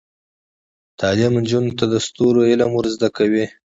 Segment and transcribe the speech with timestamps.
[0.99, 3.45] تعلیم نجونو ته د ستورو علم ور زده کوي.